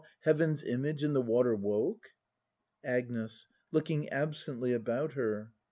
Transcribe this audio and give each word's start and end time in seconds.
Heaven's 0.21 0.63
image 0.63 1.03
in 1.03 1.13
the 1.13 1.21
water 1.21 1.55
woke! 1.55 2.07
Agnes. 2.83 3.45
[Looking 3.71 4.09
absenthj 4.11 4.73
about 4.73 5.13
her. 5.13 5.51